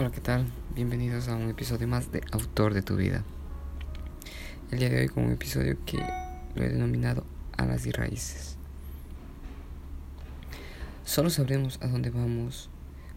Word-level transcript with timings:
Hola, 0.00 0.12
¿qué 0.12 0.20
tal? 0.20 0.46
Bienvenidos 0.76 1.26
a 1.26 1.34
un 1.34 1.50
episodio 1.50 1.88
más 1.88 2.12
de 2.12 2.22
Autor 2.30 2.72
de 2.72 2.82
tu 2.82 2.94
vida. 2.94 3.24
El 4.70 4.78
día 4.78 4.90
de 4.90 5.00
hoy 5.00 5.08
con 5.08 5.24
un 5.24 5.32
episodio 5.32 5.76
que 5.84 5.98
lo 6.54 6.62
he 6.62 6.68
denominado 6.68 7.24
Alas 7.56 7.84
y 7.84 7.90
Raíces. 7.90 8.56
Solo 11.04 11.30
sabremos 11.30 11.80
a 11.82 11.88
dónde 11.88 12.10
vamos 12.10 12.70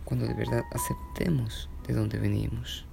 cuando 0.05 0.25
de 0.25 0.33
verdad 0.33 0.63
aceptemos 0.71 1.69
de 1.85 1.93
dónde 1.93 2.17
venimos. 2.17 2.87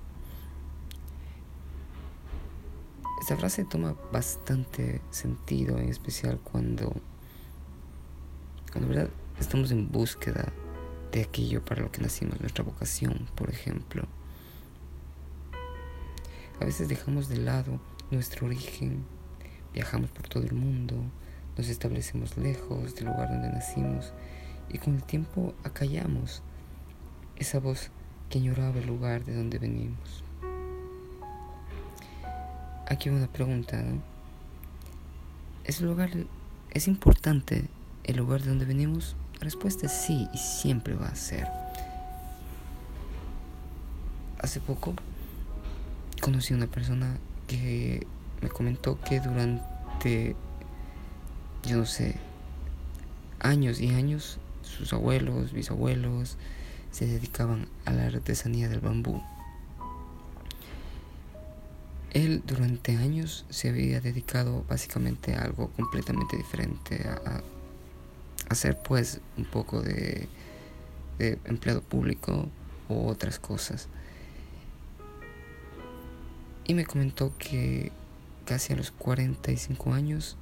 Esta 3.22 3.38
frase 3.38 3.64
toma 3.64 3.96
bastante 4.12 5.00
sentido, 5.10 5.78
en 5.78 5.88
especial 5.88 6.38
cuando, 6.44 6.92
cuando 8.70 8.90
de 8.90 8.96
verdad 8.96 9.10
estamos 9.40 9.70
en 9.70 9.90
búsqueda 9.90 10.52
de 11.12 11.22
aquello 11.22 11.64
para 11.64 11.82
lo 11.82 11.90
que 11.90 12.02
nacimos, 12.02 12.40
nuestra 12.40 12.64
vocación, 12.64 13.26
por 13.34 13.50
ejemplo. 13.50 14.04
A 16.60 16.64
veces 16.64 16.88
dejamos 16.88 17.28
de 17.28 17.36
lado 17.36 17.80
nuestro 18.10 18.46
origen, 18.46 19.04
viajamos 19.72 20.10
por 20.10 20.28
todo 20.28 20.44
el 20.44 20.52
mundo, 20.52 20.96
nos 21.56 21.68
establecemos 21.68 22.36
lejos 22.36 22.94
del 22.94 23.06
lugar 23.06 23.28
donde 23.28 23.48
nacimos 23.48 24.12
y 24.68 24.78
con 24.78 24.94
el 24.94 25.02
tiempo 25.02 25.54
acallamos 25.64 26.42
esa 27.36 27.58
voz 27.60 27.90
que 28.28 28.38
añoraba 28.38 28.78
el 28.78 28.86
lugar 28.86 29.24
de 29.24 29.34
donde 29.34 29.58
venimos. 29.58 30.24
Aquí 32.88 33.10
una 33.10 33.26
pregunta. 33.26 33.84
¿Es, 35.64 35.80
lugar, 35.80 36.10
¿Es 36.70 36.88
importante 36.88 37.64
el 38.04 38.16
lugar 38.16 38.42
de 38.42 38.48
donde 38.48 38.64
venimos? 38.64 39.14
La 39.38 39.44
respuesta 39.44 39.86
es 39.86 39.92
sí 39.92 40.28
y 40.32 40.38
siempre 40.38 40.94
va 40.94 41.06
a 41.06 41.14
ser. 41.14 41.46
Hace 44.40 44.60
poco 44.60 44.94
conocí 46.20 46.54
a 46.54 46.56
una 46.56 46.66
persona 46.66 47.18
que 47.46 48.06
me 48.42 48.48
comentó 48.48 49.00
que 49.00 49.20
durante, 49.20 50.36
yo 51.64 51.76
no 51.76 51.86
sé, 51.86 52.16
años 53.40 53.80
y 53.80 53.90
años, 53.90 54.38
sus 54.62 54.92
abuelos, 54.92 55.52
bisabuelos, 55.52 56.36
se 56.90 57.06
dedicaban 57.06 57.68
a 57.84 57.92
la 57.92 58.06
artesanía 58.06 58.68
del 58.68 58.80
bambú. 58.80 59.22
Él 62.12 62.42
durante 62.46 62.96
años 62.96 63.44
se 63.50 63.68
había 63.68 64.00
dedicado 64.00 64.64
básicamente 64.68 65.34
a 65.34 65.42
algo 65.42 65.70
completamente 65.70 66.36
diferente, 66.36 67.08
a, 67.08 67.42
hacer 68.48 68.78
pues 68.78 69.20
un 69.36 69.44
poco 69.44 69.82
de, 69.82 70.28
de 71.18 71.38
empleado 71.44 71.82
público 71.82 72.48
o 72.88 73.06
otras 73.06 73.38
cosas. 73.38 73.88
Y 76.66 76.74
me 76.74 76.84
comentó 76.84 77.32
que 77.38 77.92
casi 78.44 78.72
a 78.72 78.76
los 78.76 78.90
45 78.90 79.92
años, 79.92 80.36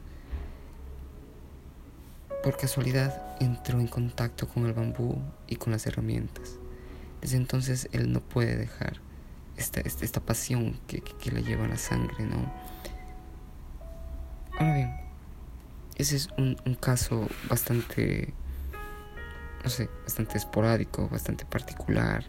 por 2.43 2.57
casualidad, 2.57 3.37
entró 3.41 3.81
en 3.81 3.89
contacto 3.89 4.49
con 4.49 4.67
el 4.67 4.73
bambú 4.73 5.21
y 5.47 5.57
con 5.57 5.73
las 5.73 5.87
herramientas. 5.87 6.59
Desde 7.21 7.37
entonces 7.37 7.89
él 7.93 8.13
no 8.13 8.21
puede 8.21 8.57
dejar 8.57 9.01
esta, 9.57 9.81
esta, 9.81 10.21
pasión 10.21 10.79
que, 10.87 11.01
que, 11.01 11.31
le 11.31 11.43
lleva 11.43 11.67
la 11.67 11.77
sangre, 11.77 12.27
¿no? 12.27 12.53
Ahora 14.59 14.75
bien, 14.75 15.06
ese 15.97 16.17
es 16.17 16.29
un, 16.37 16.57
caso 16.79 17.27
bastante, 17.49 18.35
no 19.65 19.71
sé, 19.71 19.89
bastante 20.03 20.37
esporádico, 20.37 21.09
bastante 21.09 21.45
particular, 21.47 22.25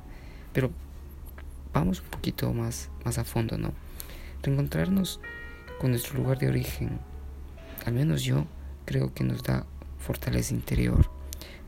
pero 0.54 0.72
vamos 1.74 2.02
un 2.02 2.08
poquito 2.08 2.54
más, 2.54 2.90
más 3.04 3.18
a 3.18 3.26
fondo, 3.26 3.58
¿no? 3.58 3.74
Reencontrarnos 4.42 5.20
con 5.80 5.92
nuestro 5.92 6.18
lugar 6.18 6.40
de 6.40 6.48
origen, 6.48 7.00
al 7.86 7.94
menos 7.94 8.24
yo 8.24 8.46
creo 8.86 9.14
que 9.14 9.24
nos 9.24 9.44
da 9.44 9.66
fortaleza 10.00 10.54
interior. 10.54 11.10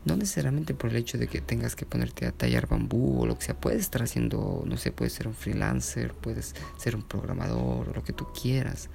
No 0.06 0.16
necesariamente 0.16 0.72
por 0.72 0.88
el 0.88 0.96
hecho 0.96 1.18
de 1.18 1.28
que 1.28 1.42
tengas 1.42 1.76
que 1.76 1.84
ponerte 1.84 2.24
a 2.24 2.32
tallar 2.32 2.66
bambú 2.66 3.20
o 3.20 3.26
lo 3.26 3.36
que 3.36 3.44
sea. 3.44 3.54
Puedes 3.54 3.82
estar 3.82 4.02
haciendo, 4.02 4.62
no 4.64 4.78
sé, 4.78 4.92
puedes 4.92 5.12
ser 5.12 5.28
un 5.28 5.34
freelancer, 5.34 6.14
puedes 6.14 6.54
ser 6.78 6.96
un 6.96 7.02
programador 7.02 7.94
lo 7.94 8.02
que 8.02 8.14
tú 8.14 8.26
quieras. 8.32 8.88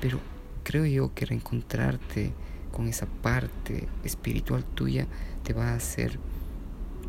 Pero 0.00 0.18
creo 0.62 0.86
yo 0.86 1.14
que 1.14 1.26
reencontrarte 1.26 2.32
con 2.72 2.88
esa 2.88 3.06
parte 3.06 3.88
espiritual 4.04 4.64
tuya 4.64 5.06
te 5.44 5.52
va 5.52 5.70
a 5.70 5.74
hacer 5.74 6.18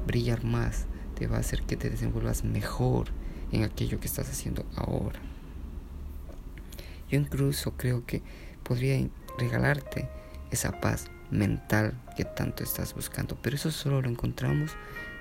brillar 0.06 0.44
más, 0.44 0.86
te 1.16 1.28
va 1.28 1.38
a 1.38 1.40
hacer 1.40 1.64
que 1.64 1.78
te 1.78 1.90
desenvuelvas 1.90 2.44
mejor 2.44 3.08
en 3.52 3.64
aquello 3.64 4.00
que 4.00 4.08
estás 4.08 4.30
haciendo 4.30 4.66
ahora. 4.75 5.19
Yo 7.09 7.19
incluso 7.19 7.74
creo 7.78 8.06
que 8.06 8.22
podría 8.64 9.08
regalarte 9.38 10.09
esa 10.52 10.80
paz 10.80 11.06
mental 11.31 12.00
que 12.16 12.25
tanto 12.25 12.64
estás 12.64 12.94
buscando, 12.94 13.38
pero 13.41 13.56
eso 13.56 13.72
solo 13.72 14.02
lo 14.02 14.09
encontramos 14.09 14.72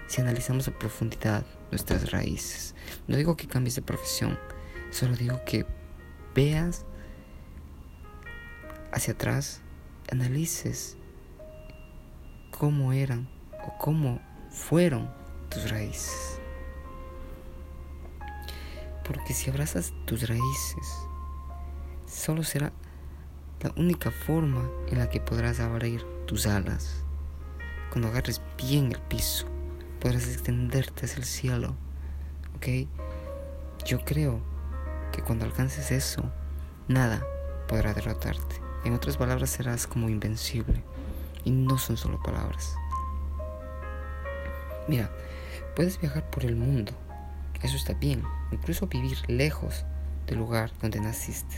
si 0.07 0.21
analizamos 0.21 0.69
a 0.69 0.79
profundidad 0.79 1.45
nuestras 1.71 2.11
raíces. 2.11 2.75
No 3.07 3.17
digo 3.17 3.37
que 3.37 3.47
cambies 3.47 3.77
de 3.77 3.83
profesión, 3.83 4.39
solo 4.91 5.17
digo 5.17 5.41
que 5.47 5.65
veas 6.35 6.85
hacia 8.93 9.15
atrás, 9.15 9.61
analices 10.11 10.97
cómo 12.51 12.93
eran 12.93 13.29
o 13.67 13.77
cómo 13.79 14.21
fueron 14.51 15.11
tus 15.49 15.71
raíces. 15.71 16.41
Porque 19.05 19.35
si 19.35 19.51
abrazas 19.51 19.93
tus 20.07 20.29
raíces, 20.29 20.87
solo 22.07 22.45
será 22.45 22.73
la 23.61 23.73
única 23.77 24.11
forma 24.11 24.69
en 24.89 24.99
la 24.99 25.09
que 25.11 25.21
podrás 25.21 25.61
abrir 25.61 26.05
tus 26.27 26.47
alas. 26.47 27.05
Cuando 27.91 28.09
agarres 28.09 28.41
bien 28.57 28.93
el 28.93 29.01
piso, 29.01 29.47
podrás 30.01 30.27
extenderte 30.29 31.07
hacia 31.07 31.19
el 31.19 31.25
cielo. 31.25 31.75
¿Ok? 32.57 32.89
Yo 33.85 34.05
creo 34.05 34.41
que 35.11 35.23
cuando 35.23 35.45
alcances 35.45 35.91
eso, 35.91 36.23
nada 36.89 37.25
podrá 37.69 37.93
derrotarte. 37.93 38.62
En 38.85 38.95
otras 38.95 39.17
palabras, 39.17 39.51
serás 39.51 39.87
como 39.87 40.09
invencible. 40.09 40.83
Y 41.45 41.51
no 41.51 41.79
son 41.79 41.97
solo 41.97 42.23
palabras. 42.23 42.75
Mira, 44.89 45.11
puedes 45.75 46.01
viajar 46.01 46.29
por 46.31 46.45
el 46.45 46.57
mundo. 46.57 46.93
Eso 47.63 47.77
está 47.77 47.95
bien. 47.95 48.23
Incluso 48.51 48.87
vivir 48.87 49.19
lejos 49.29 49.85
del 50.27 50.39
lugar 50.39 50.71
donde 50.81 51.01
naciste. 51.01 51.57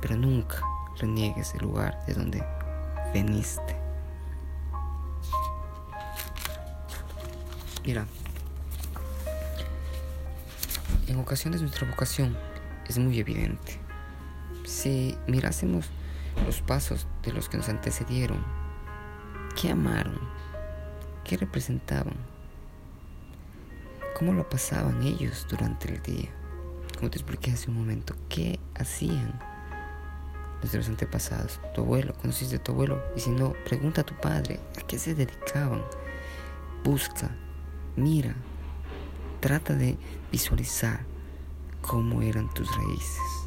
Pero 0.00 0.16
nunca 0.16 0.60
reniegues 0.98 1.54
el 1.54 1.60
lugar 1.60 1.98
de 2.06 2.14
donde 2.14 2.44
veniste. 3.12 3.76
Mira, 7.84 8.06
en 11.06 11.18
ocasiones 11.20 11.60
nuestra 11.60 11.88
vocación 11.88 12.36
es 12.88 12.98
muy 12.98 13.18
evidente. 13.20 13.78
Si 14.64 15.16
mirásemos 15.28 15.88
los 16.44 16.60
pasos 16.60 17.06
de 17.22 17.32
los 17.32 17.48
que 17.48 17.56
nos 17.56 17.68
antecedieron. 17.68 18.44
¿Qué 19.60 19.70
amaron? 19.70 20.20
¿Qué 21.24 21.36
representaban? 21.36 22.14
¿Cómo 24.18 24.32
lo 24.32 24.48
pasaban 24.48 25.02
ellos 25.02 25.46
durante 25.48 25.92
el 25.92 26.02
día? 26.02 26.30
Como 26.96 27.10
te 27.10 27.18
expliqué 27.18 27.52
hace 27.52 27.70
un 27.70 27.78
momento, 27.78 28.14
¿qué 28.28 28.58
hacían 28.74 29.38
nuestros 30.60 30.88
antepasados? 30.88 31.60
Tu 31.74 31.82
abuelo, 31.82 32.14
conociste 32.14 32.56
a 32.56 32.62
tu 32.62 32.72
abuelo, 32.72 33.02
y 33.14 33.20
si 33.20 33.30
no, 33.30 33.52
pregunta 33.64 34.00
a 34.00 34.06
tu 34.06 34.14
padre, 34.14 34.60
¿a 34.78 34.86
qué 34.86 34.98
se 34.98 35.14
dedicaban? 35.14 35.82
Busca, 36.82 37.30
mira, 37.96 38.34
trata 39.40 39.74
de 39.74 39.98
visualizar 40.32 41.00
cómo 41.82 42.22
eran 42.22 42.52
tus 42.54 42.74
raíces. 42.74 43.45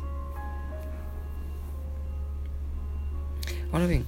Ahora 3.71 3.85
bien, 3.85 4.05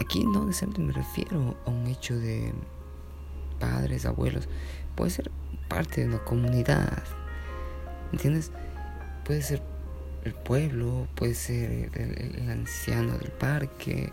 aquí 0.00 0.24
no 0.24 0.44
necesariamente 0.44 0.82
me 0.82 0.92
refiero 0.92 1.56
a 1.66 1.70
un 1.70 1.86
hecho 1.86 2.16
de 2.16 2.52
padres, 3.58 4.06
abuelos. 4.06 4.48
Puede 4.94 5.10
ser 5.10 5.30
parte 5.68 6.02
de 6.02 6.08
una 6.08 6.24
comunidad. 6.24 7.02
¿Entiendes? 8.12 8.52
Puede 9.24 9.42
ser 9.42 9.62
el 10.24 10.34
pueblo, 10.34 11.08
puede 11.16 11.34
ser 11.34 11.90
el, 11.94 12.48
anciano 12.48 13.18
del 13.18 13.32
parque. 13.32 14.12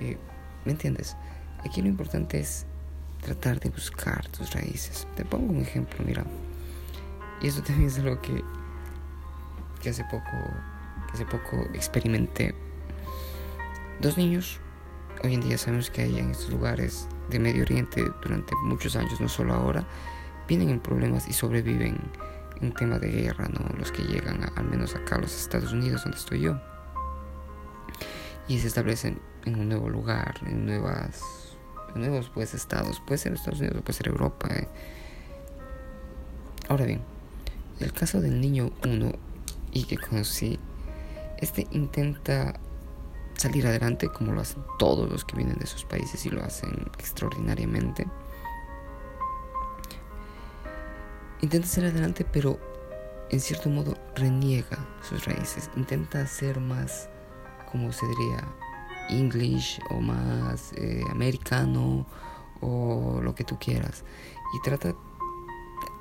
Eh, 0.00 0.16
¿Me 0.64 0.72
entiendes? 0.72 1.16
Aquí 1.64 1.82
lo 1.82 1.88
importante 1.88 2.40
es 2.40 2.64
tratar 3.20 3.60
de 3.60 3.68
buscar 3.68 4.26
tus 4.28 4.52
raíces. 4.54 5.06
Te 5.16 5.24
pongo 5.24 5.52
un 5.52 5.60
ejemplo, 5.60 6.04
mira. 6.04 6.24
Y 7.42 7.48
eso 7.48 7.62
también 7.62 7.88
es 7.88 7.98
algo 7.98 8.20
que, 8.22 8.42
que 9.82 9.90
hace 9.90 10.04
poco 10.04 10.30
que 11.08 11.12
hace 11.14 11.26
poco 11.26 11.56
experimenté 11.74 12.54
Dos 14.02 14.18
niños, 14.18 14.58
hoy 15.22 15.34
en 15.34 15.42
día 15.42 15.56
sabemos 15.56 15.88
que 15.88 16.02
hay 16.02 16.18
en 16.18 16.32
estos 16.32 16.50
lugares 16.50 17.06
de 17.30 17.38
Medio 17.38 17.62
Oriente 17.62 18.04
durante 18.20 18.52
muchos 18.64 18.96
años, 18.96 19.20
no 19.20 19.28
solo 19.28 19.54
ahora, 19.54 19.86
vienen 20.48 20.70
en 20.70 20.80
problemas 20.80 21.28
y 21.28 21.32
sobreviven 21.32 22.00
en 22.60 22.74
tema 22.74 22.98
de 22.98 23.12
guerra, 23.12 23.46
¿no? 23.46 23.64
Los 23.78 23.92
que 23.92 24.02
llegan 24.02 24.40
al 24.56 24.64
menos 24.64 24.96
acá 24.96 25.14
a 25.14 25.20
los 25.20 25.32
Estados 25.32 25.72
Unidos, 25.72 26.02
donde 26.02 26.18
estoy 26.18 26.40
yo. 26.40 26.60
Y 28.48 28.58
se 28.58 28.66
establecen 28.66 29.20
en 29.44 29.60
un 29.60 29.68
nuevo 29.68 29.88
lugar, 29.88 30.34
en 30.46 30.66
nuevas 30.66 31.22
nuevos 31.94 32.28
pues 32.34 32.54
estados, 32.54 33.00
puede 33.06 33.18
ser 33.18 33.34
Estados 33.34 33.60
Unidos 33.60 33.82
puede 33.82 33.96
ser 33.96 34.08
Europa. 34.08 34.48
¿eh? 34.52 34.66
Ahora 36.68 36.86
bien, 36.86 37.02
el 37.78 37.92
caso 37.92 38.20
del 38.20 38.40
niño 38.40 38.72
1 38.84 39.12
y 39.70 39.84
que 39.84 39.96
conocí, 39.96 40.58
este 41.38 41.68
intenta 41.70 42.58
salir 43.34 43.66
adelante 43.66 44.08
como 44.08 44.32
lo 44.32 44.40
hacen 44.40 44.62
todos 44.78 45.10
los 45.10 45.24
que 45.24 45.36
vienen 45.36 45.58
de 45.58 45.64
esos 45.64 45.84
países 45.84 46.24
y 46.26 46.30
lo 46.30 46.42
hacen 46.42 46.90
extraordinariamente. 46.98 48.06
Intenta 51.40 51.66
salir 51.66 51.90
adelante, 51.90 52.24
pero 52.24 52.58
en 53.30 53.40
cierto 53.40 53.68
modo 53.68 53.96
reniega 54.14 54.78
sus 55.08 55.24
raíces. 55.24 55.70
Intenta 55.76 56.26
ser 56.26 56.60
más, 56.60 57.08
como 57.70 57.90
se 57.92 58.06
diría, 58.06 58.44
English 59.08 59.80
o 59.90 60.00
más 60.00 60.72
eh, 60.74 61.02
americano 61.10 62.06
o 62.60 63.20
lo 63.22 63.34
que 63.34 63.42
tú 63.42 63.58
quieras. 63.58 64.04
Y 64.54 64.60
trata 64.62 64.88
de 64.88 64.94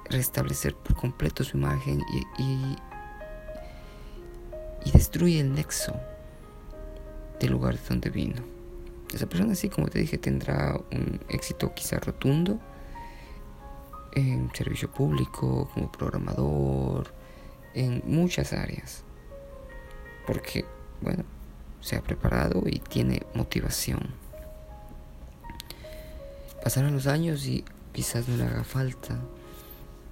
restablecer 0.10 0.76
por 0.76 0.96
completo 0.96 1.44
su 1.44 1.58
imagen 1.58 2.04
y, 2.14 2.44
y, 2.44 2.76
y 4.86 4.92
destruye 4.92 5.40
el 5.40 5.54
nexo 5.54 5.94
del 7.42 7.52
lugar 7.52 7.78
de 7.78 7.82
donde 7.90 8.10
vino. 8.10 8.42
Esa 9.14 9.28
persona, 9.28 9.54
así 9.54 9.68
como 9.68 9.88
te 9.88 10.00
dije, 10.00 10.18
tendrá 10.18 10.80
un 10.92 11.20
éxito 11.28 11.74
quizá 11.74 12.00
rotundo 12.00 12.60
en 14.14 14.50
servicio 14.54 14.90
público, 14.92 15.70
como 15.74 15.92
programador, 15.92 17.14
en 17.74 18.02
muchas 18.06 18.54
áreas. 18.54 19.04
Porque, 20.28 20.66
bueno, 21.02 21.24
se 21.82 21.96
ha 21.96 22.02
preparado 22.02 22.64
y 22.66 22.80
tiene 22.80 23.24
motivación. 23.34 24.12
Pasarán 26.64 26.94
los 26.94 27.08
años 27.08 27.46
y 27.48 27.66
quizás 27.92 28.28
no 28.30 28.38
le 28.38 28.44
haga 28.44 28.64
falta. 28.64 29.18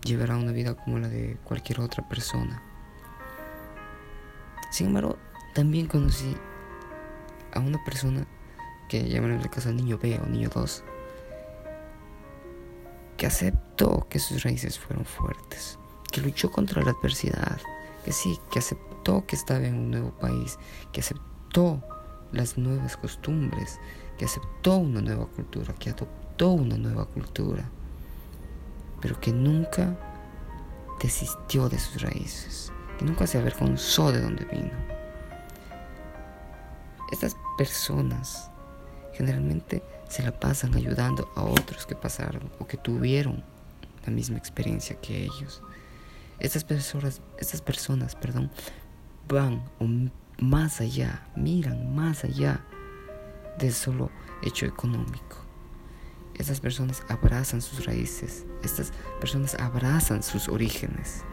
Llevará 0.04 0.36
una 0.36 0.52
vida 0.52 0.74
como 0.74 0.98
la 0.98 1.10
de 1.10 1.38
cualquier 1.44 1.82
otra 1.82 2.08
persona. 2.10 2.64
Sin 4.72 4.88
embargo, 4.88 5.18
también 5.54 5.88
conocí 5.88 6.36
a 7.54 7.60
una 7.60 7.84
persona 7.84 8.28
que 8.88 9.08
llaman 9.08 9.32
en 9.32 9.42
el 9.42 9.50
caso 9.50 9.70
al 9.70 9.78
niño 9.78 9.98
B 9.98 10.20
o 10.22 10.26
niño 10.26 10.50
2, 10.54 10.84
que 13.18 13.28
aceptó 13.28 14.08
que 14.10 14.20
sus 14.20 14.44
raíces 14.44 14.80
fueron 14.80 15.06
fuertes, 15.06 15.78
que 16.12 16.22
luchó 16.22 16.52
contra 16.52 16.82
la 16.82 16.92
adversidad, 16.92 17.60
que 18.04 18.12
sí, 18.12 18.40
que 18.52 18.60
aceptó 18.60 19.26
que 19.26 19.36
estaba 19.36 19.66
en 19.66 19.76
un 19.76 19.92
nuevo 19.92 20.12
país, 20.12 20.58
que 20.92 21.02
aceptó 21.02 21.82
las 22.32 22.58
nuevas 22.58 22.98
costumbres, 22.98 23.80
que 24.18 24.26
aceptó 24.26 24.78
una 24.78 25.02
nueva 25.02 25.26
cultura, 25.28 25.74
que 25.76 25.90
adoptó 25.90 26.50
una 26.50 26.78
nueva 26.78 27.06
cultura, 27.06 27.70
pero 29.02 29.20
que 29.20 29.32
nunca 29.32 29.98
desistió 31.02 31.70
de 31.70 31.80
sus 31.80 32.02
raíces, 32.02 32.72
que 32.98 33.06
nunca 33.06 33.28
se 33.28 33.38
avergonzó 33.38 34.12
de 34.12 34.22
donde 34.22 34.46
vino. 34.46 34.99
Estas 37.12 37.36
personas 37.58 38.50
generalmente 39.14 39.84
se 40.08 40.24
la 40.24 40.32
pasan 40.32 40.76
ayudando 40.76 41.32
a 41.36 41.44
otros 41.44 41.86
que 41.86 41.96
pasaron 41.96 42.52
o 42.60 42.68
que 42.68 42.78
tuvieron 42.78 43.44
la 44.06 44.12
misma 44.12 44.38
experiencia 44.38 45.00
que 45.00 45.24
ellos. 45.24 45.62
Estas 46.40 46.64
personas, 46.64 47.22
estas 47.38 47.62
personas, 47.62 48.16
perdón, 48.16 48.50
van 49.28 49.62
más 50.40 50.82
allá, 50.82 51.28
miran 51.36 51.94
más 51.96 52.24
allá 52.24 52.64
del 53.58 53.74
solo 53.74 54.10
hecho 54.42 54.66
económico. 54.66 55.38
Estas 56.36 56.62
personas 56.62 57.04
abrazan 57.10 57.62
sus 57.62 57.86
raíces, 57.86 58.46
estas 58.64 58.94
personas 59.20 59.56
abrazan 59.56 60.24
sus 60.24 60.48
orígenes. 60.48 61.24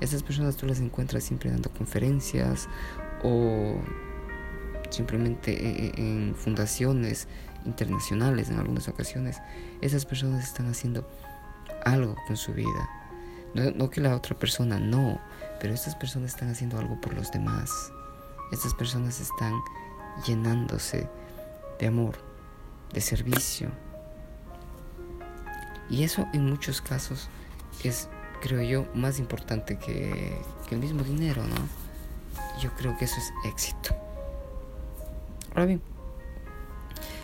Estas 0.00 0.22
personas 0.22 0.56
tú 0.56 0.66
las 0.66 0.80
encuentras 0.80 1.24
siempre 1.24 1.50
dando 1.50 1.70
conferencias 1.70 2.68
o 3.22 3.80
simplemente 4.94 5.52
e, 5.52 5.86
e, 5.86 5.92
en 5.96 6.34
fundaciones 6.34 7.28
internacionales 7.64 8.50
en 8.50 8.58
algunas 8.58 8.88
ocasiones. 8.88 9.40
Esas 9.80 10.04
personas 10.04 10.44
están 10.44 10.68
haciendo 10.68 11.08
algo 11.84 12.16
con 12.26 12.36
su 12.36 12.52
vida. 12.52 12.88
No, 13.54 13.70
no 13.70 13.90
que 13.90 14.00
la 14.00 14.16
otra 14.16 14.36
persona 14.36 14.78
no, 14.78 15.20
pero 15.60 15.74
estas 15.74 15.94
personas 15.94 16.30
están 16.30 16.50
haciendo 16.50 16.78
algo 16.78 17.00
por 17.00 17.14
los 17.14 17.30
demás. 17.30 17.70
Estas 18.52 18.74
personas 18.74 19.20
están 19.20 19.54
llenándose 20.26 21.08
de 21.78 21.86
amor, 21.86 22.16
de 22.92 23.00
servicio. 23.00 23.70
Y 25.90 26.02
eso 26.04 26.26
en 26.32 26.48
muchos 26.48 26.80
casos 26.80 27.28
es, 27.82 28.08
creo 28.40 28.62
yo, 28.62 28.86
más 28.94 29.18
importante 29.18 29.78
que, 29.78 30.40
el 30.70 30.78
mismo 30.78 31.04
dinero, 31.04 31.44
¿no? 31.44 32.60
Yo 32.60 32.74
creo 32.74 32.96
que 32.98 33.04
eso 33.04 33.16
es 33.18 33.32
éxito. 33.44 33.94
Ahora 35.54 35.66
bien, 35.66 35.82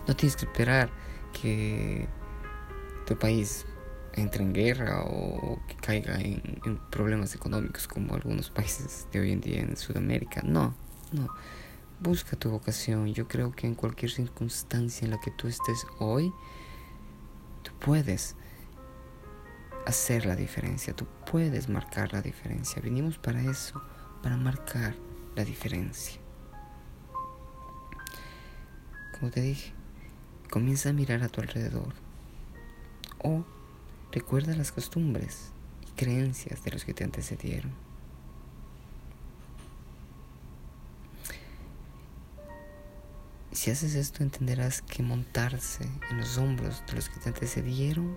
no 0.07 0.15
tienes 0.15 0.37
que 0.37 0.47
esperar 0.47 0.91
que 1.33 2.09
tu 3.07 3.19
país 3.19 3.67
entre 4.15 4.45
en 4.45 4.53
guerra 4.53 5.03
o 5.05 5.61
que 5.67 5.77
caiga 5.77 6.21
en, 6.21 6.81
problemas 6.91 7.35
económicos 7.35 7.87
como 7.87 8.15
algunos 8.15 8.51
países 8.51 9.07
de 9.13 9.21
hoy 9.21 9.33
en 9.33 9.41
día 9.41 9.61
en 9.61 9.77
Sudamérica. 9.77 10.43
No, 10.45 10.75
no, 11.13 11.29
busca 12.01 12.37
tu 12.37 12.51
vocación. 12.51 13.13
Yo 13.13 13.29
creo 13.29 13.53
que 13.53 13.67
en 13.67 13.75
cualquier 13.75 14.11
circunstancia 14.11 15.05
en 15.05 15.13
la 15.13 15.21
que 15.21 15.31
tú 15.31 15.49
estés 15.49 15.87
hoy, 15.99 16.33
tú 17.63 17.73
puedes 17.81 18.37
hacer 19.87 20.27
la 20.27 20.37
diferencia, 20.37 20.95
tú 20.95 21.07
puedes 21.31 21.69
marcar 21.69 22.13
la 22.13 22.23
diferencia. 22.23 22.81
Venimos 22.83 23.19
para 23.19 23.43
eso, 23.43 23.83
para 24.23 24.37
marcar 24.37 24.95
la 25.35 25.45
diferencia. 25.45 26.20
Como 29.21 29.31
te 29.31 29.43
dije, 29.43 29.75
comienza 30.49 30.89
a 30.89 30.93
mirar 30.95 31.23
a 31.23 31.29
tu 31.29 31.43
alrededor 31.43 31.93
o 33.19 33.45
recuerda 34.11 34.57
las 34.57 34.73
costumbres 34.73 35.53
y 35.87 35.91
creencias 35.91 36.65
de 36.65 36.71
los 36.71 36.87
que 36.87 36.95
te 36.95 37.05
antecedieron. 37.05 37.71
Si 43.53 43.71
haces 43.71 43.95
esto 43.95 44.23
entenderás 44.23 44.81
que 44.81 45.03
montarse 45.03 45.87
en 46.11 46.17
los 46.17 46.39
hombros 46.39 46.83
de 46.87 46.95
los 46.95 47.11
que 47.11 47.21
te 47.21 47.29
antecedieron 47.29 48.17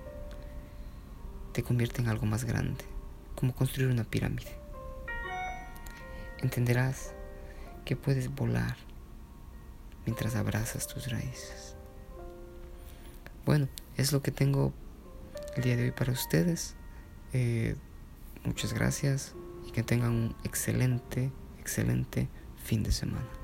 te 1.52 1.64
convierte 1.64 2.02
en 2.02 2.08
algo 2.08 2.26
más 2.26 2.46
grande, 2.46 2.86
como 3.36 3.54
construir 3.54 3.90
una 3.90 4.06
pirámide. 4.06 4.58
Entenderás 6.40 7.14
que 7.84 7.98
puedes 7.98 8.34
volar 8.34 8.78
mientras 10.06 10.36
abrazas 10.36 10.88
tus 10.88 11.10
raíces. 11.10 11.76
Bueno, 13.46 13.68
es 13.98 14.12
lo 14.12 14.22
que 14.22 14.32
tengo 14.32 14.74
el 15.56 15.64
día 15.64 15.76
de 15.76 15.84
hoy 15.84 15.92
para 15.92 16.12
ustedes. 16.12 16.76
Eh, 17.34 17.76
muchas 18.44 18.74
gracias 18.74 19.34
y 19.68 19.72
que 19.72 19.84
tengan 19.84 20.12
un 20.12 20.36
excelente, 20.44 21.32
excelente 21.60 22.30
fin 22.64 22.84
de 22.84 22.92
semana. 22.92 23.43